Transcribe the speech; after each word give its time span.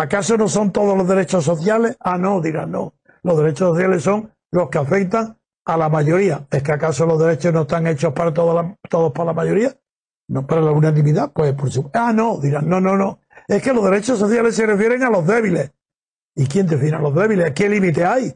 ¿Acaso 0.00 0.38
no 0.38 0.48
son 0.48 0.72
todos 0.72 0.96
los 0.96 1.06
derechos 1.06 1.44
sociales? 1.44 1.94
Ah, 2.00 2.16
no, 2.16 2.40
dirán, 2.40 2.70
no. 2.70 2.94
Los 3.22 3.36
derechos 3.36 3.70
sociales 3.72 4.02
son 4.02 4.32
los 4.50 4.70
que 4.70 4.78
afectan 4.78 5.36
a 5.66 5.76
la 5.76 5.90
mayoría. 5.90 6.46
¿Es 6.50 6.62
que 6.62 6.72
acaso 6.72 7.04
los 7.04 7.18
derechos 7.18 7.52
no 7.52 7.62
están 7.62 7.86
hechos 7.86 8.14
para 8.14 8.32
toda 8.32 8.62
la- 8.62 8.78
todos 8.88 9.12
para 9.12 9.26
la 9.26 9.32
mayoría? 9.34 9.76
¿No 10.28 10.46
para 10.46 10.62
la 10.62 10.70
unanimidad? 10.70 11.32
Pues 11.34 11.52
por 11.52 11.70
supuesto. 11.70 11.98
Ah, 11.98 12.14
no, 12.14 12.38
dirán, 12.38 12.66
no, 12.66 12.80
no, 12.80 12.96
no. 12.96 13.20
Es 13.46 13.62
que 13.62 13.74
los 13.74 13.84
derechos 13.84 14.18
sociales 14.18 14.54
se 14.56 14.64
refieren 14.64 15.02
a 15.02 15.10
los 15.10 15.26
débiles. 15.26 15.70
¿Y 16.34 16.46
quién 16.46 16.66
define 16.66 16.96
a 16.96 17.00
los 17.00 17.14
débiles? 17.14 17.52
¿Qué 17.52 17.68
límite 17.68 18.04
hay? 18.06 18.32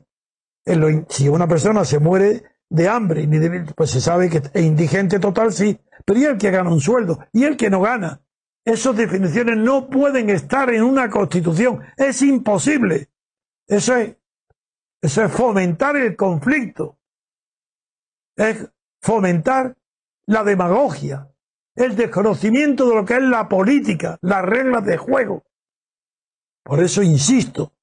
En 0.67 0.81
lo 0.81 1.07
si 1.09 1.29
una 1.31 1.49
persona 1.49 1.85
se 1.87 1.99
muere 1.99 2.43
de 2.69 2.89
hambre, 2.89 3.27
pues 3.75 3.91
se 3.91 4.03
sabe 4.03 4.29
que 4.29 4.43
es 4.53 4.63
indigente 4.63 5.19
total, 5.19 5.53
sí. 5.53 5.79
Pero 6.05 6.21
¿y 6.21 6.25
el 6.25 6.37
que 6.37 6.51
gana 6.51 6.69
un 6.71 6.81
sueldo? 6.81 7.21
¿Y 7.33 7.45
el 7.45 7.57
que 7.57 7.71
no 7.71 7.81
gana? 7.81 8.21
Esas 8.65 8.97
definiciones 8.97 9.59
no 9.59 9.91
pueden 9.91 10.31
estar 10.31 10.73
en 10.73 10.83
una 10.83 11.11
constitución. 11.11 11.83
Es 11.97 12.23
imposible. 12.23 13.11
Eso 13.67 13.95
es, 13.97 14.17
fomentar 15.33 15.97
el 15.97 16.17
conflicto. 16.17 16.99
Es 18.37 18.71
fomentar 19.03 19.77
la 20.27 20.43
demagogia, 20.45 21.31
el 21.77 21.95
desconocimiento 21.95 22.89
de 22.89 22.95
lo 22.95 23.05
que 23.05 23.15
es 23.15 23.23
la 23.23 23.49
política, 23.49 24.19
las 24.23 24.43
reglas 24.43 24.85
de 24.87 24.97
juego. 24.97 25.45
Por 26.65 26.83
eso 26.83 27.03
insisto 27.03 27.75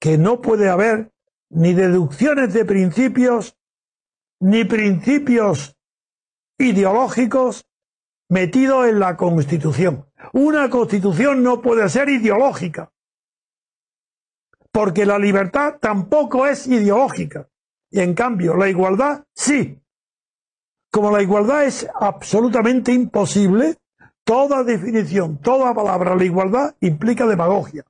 que 0.00 0.18
no 0.18 0.42
puede 0.42 0.68
haber 0.68 1.12
ni 1.50 1.72
deducciones 1.72 2.52
de 2.52 2.64
principios, 2.64 3.56
ni 4.40 4.64
principios 4.64 5.76
ideológicos 6.58 7.68
metidos 8.28 8.88
en 8.88 8.98
la 8.98 9.16
Constitución. 9.16 10.06
Una 10.32 10.68
Constitución 10.70 11.42
no 11.42 11.60
puede 11.60 11.88
ser 11.88 12.08
ideológica, 12.08 12.90
porque 14.72 15.06
la 15.06 15.18
libertad 15.18 15.76
tampoco 15.80 16.46
es 16.46 16.66
ideológica. 16.66 17.48
Y 17.90 18.00
en 18.00 18.14
cambio, 18.14 18.56
la 18.56 18.68
igualdad 18.68 19.24
sí. 19.32 19.80
Como 20.90 21.10
la 21.10 21.22
igualdad 21.22 21.64
es 21.64 21.88
absolutamente 21.94 22.92
imposible, 22.92 23.76
toda 24.24 24.64
definición, 24.64 25.38
toda 25.38 25.72
palabra 25.72 26.10
de 26.10 26.16
la 26.16 26.24
igualdad 26.24 26.76
implica 26.80 27.26
demagogia. 27.26 27.84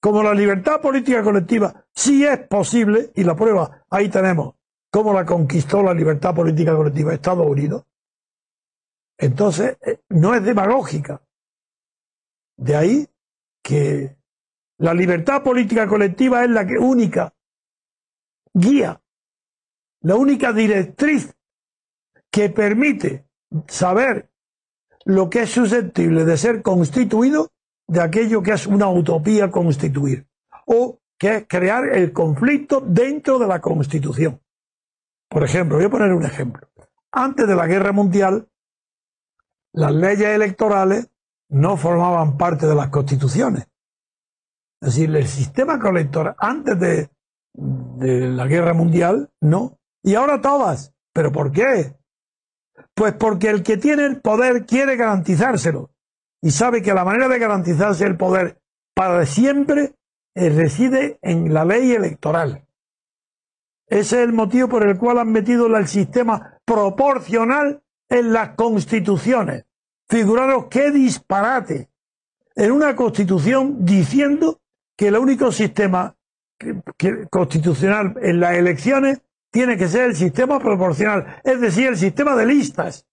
Como 0.00 0.22
la 0.22 0.34
libertad 0.34 0.80
política 0.80 1.22
colectiva 1.22 1.86
sí 1.94 2.24
es 2.24 2.38
posible, 2.48 3.10
y 3.14 3.24
la 3.24 3.34
prueba 3.34 3.84
ahí 3.90 4.08
tenemos 4.08 4.54
cómo 4.90 5.12
la 5.12 5.24
conquistó 5.24 5.82
la 5.82 5.94
libertad 5.94 6.34
política 6.34 6.74
colectiva 6.74 7.14
Estados 7.14 7.46
Unidos, 7.46 7.84
entonces 9.18 9.76
eh, 9.84 10.00
no 10.10 10.34
es 10.34 10.42
demagógica. 10.42 11.20
De 12.58 12.74
ahí 12.74 13.08
que 13.62 14.16
la 14.78 14.92
libertad 14.92 15.42
política 15.42 15.86
colectiva 15.86 16.44
es 16.44 16.50
la 16.50 16.66
única 16.80 17.32
guía, 18.52 19.00
la 20.00 20.16
única 20.16 20.52
directriz 20.52 21.34
que 22.30 22.50
permite 22.50 23.26
saber 23.68 24.30
lo 25.04 25.30
que 25.30 25.42
es 25.42 25.50
susceptible 25.50 26.24
de 26.24 26.36
ser 26.36 26.62
constituido 26.62 27.52
de 27.86 28.02
aquello 28.02 28.42
que 28.42 28.52
es 28.52 28.66
una 28.66 28.88
utopía 28.88 29.50
constituir 29.50 30.26
o 30.66 30.98
que 31.16 31.36
es 31.36 31.46
crear 31.48 31.88
el 31.88 32.12
conflicto 32.12 32.80
dentro 32.80 33.38
de 33.38 33.46
la 33.46 33.60
constitución. 33.60 34.40
Por 35.28 35.44
ejemplo, 35.44 35.76
voy 35.76 35.86
a 35.86 35.90
poner 35.90 36.12
un 36.12 36.24
ejemplo. 36.24 36.68
Antes 37.12 37.46
de 37.46 37.54
la 37.54 37.66
guerra 37.66 37.92
mundial, 37.92 38.48
las 39.72 39.92
leyes 39.92 40.28
electorales 40.28 41.08
no 41.50 41.76
formaban 41.76 42.36
parte 42.36 42.66
de 42.66 42.74
las 42.74 42.88
constituciones. 42.88 43.66
Es 44.80 44.94
decir, 44.94 45.14
el 45.14 45.26
sistema 45.26 45.78
electoral 45.88 46.36
antes 46.38 46.78
de, 46.78 47.10
de 47.54 48.28
la 48.28 48.46
guerra 48.46 48.74
mundial, 48.74 49.30
no. 49.40 49.78
Y 50.02 50.14
ahora 50.14 50.40
todas. 50.40 50.94
¿Pero 51.12 51.32
por 51.32 51.50
qué? 51.50 51.96
Pues 52.94 53.14
porque 53.14 53.48
el 53.50 53.62
que 53.62 53.76
tiene 53.76 54.06
el 54.06 54.20
poder 54.20 54.66
quiere 54.66 54.96
garantizárselo. 54.96 55.90
Y 56.40 56.52
sabe 56.52 56.82
que 56.82 56.94
la 56.94 57.04
manera 57.04 57.28
de 57.28 57.38
garantizarse 57.38 58.06
el 58.06 58.16
poder 58.16 58.60
para 58.94 59.26
siempre 59.26 59.94
eh, 60.34 60.50
reside 60.50 61.18
en 61.22 61.52
la 61.52 61.64
ley 61.64 61.92
electoral. 61.92 62.64
Ese 63.88 64.22
es 64.22 64.28
el 64.28 64.32
motivo 64.32 64.68
por 64.68 64.86
el 64.86 64.98
cual 64.98 65.18
han 65.18 65.32
metido 65.32 65.66
el 65.66 65.88
sistema 65.88 66.60
proporcional 66.64 67.82
en 68.08 68.32
las 68.32 68.50
constituciones. 68.50 69.64
Figuraros 70.08 70.66
qué 70.70 70.90
disparate. 70.90 71.90
En 72.54 72.72
una 72.72 72.96
constitución 72.96 73.84
diciendo 73.84 74.60
que 74.96 75.08
el 75.08 75.16
único 75.16 75.52
sistema 75.52 76.16
constitucional 77.30 78.16
en 78.20 78.40
las 78.40 78.54
elecciones 78.54 79.20
tiene 79.50 79.76
que 79.76 79.88
ser 79.88 80.10
el 80.10 80.16
sistema 80.16 80.58
proporcional, 80.58 81.40
es 81.44 81.60
decir, 81.60 81.88
el 81.88 81.96
sistema 81.96 82.34
de 82.36 82.46
listas. 82.46 83.06